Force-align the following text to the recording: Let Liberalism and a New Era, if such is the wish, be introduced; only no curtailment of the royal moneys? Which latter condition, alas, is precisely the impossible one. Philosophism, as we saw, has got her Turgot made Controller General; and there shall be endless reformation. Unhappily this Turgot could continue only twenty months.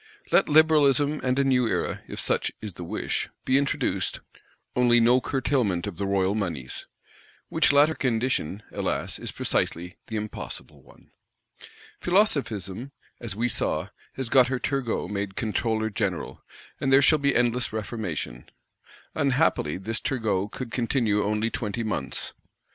Let 0.31 0.49
Liberalism 0.49 1.21
and 1.23 1.37
a 1.37 1.43
New 1.43 1.67
Era, 1.67 2.01
if 2.07 2.19
such 2.19 2.51
is 2.59 2.73
the 2.73 2.83
wish, 2.83 3.29
be 3.45 3.55
introduced; 3.59 4.19
only 4.75 4.99
no 4.99 5.21
curtailment 5.21 5.85
of 5.85 5.97
the 5.97 6.07
royal 6.07 6.33
moneys? 6.33 6.87
Which 7.49 7.71
latter 7.71 7.93
condition, 7.93 8.63
alas, 8.71 9.19
is 9.19 9.31
precisely 9.31 9.99
the 10.07 10.15
impossible 10.15 10.81
one. 10.81 11.11
Philosophism, 11.99 12.93
as 13.19 13.35
we 13.35 13.47
saw, 13.47 13.89
has 14.13 14.27
got 14.29 14.47
her 14.47 14.57
Turgot 14.59 15.11
made 15.11 15.35
Controller 15.35 15.91
General; 15.91 16.43
and 16.79 16.91
there 16.91 17.03
shall 17.03 17.19
be 17.19 17.35
endless 17.35 17.71
reformation. 17.71 18.49
Unhappily 19.13 19.77
this 19.77 19.99
Turgot 20.01 20.51
could 20.51 20.71
continue 20.71 21.23
only 21.23 21.51
twenty 21.51 21.83
months. 21.83 22.33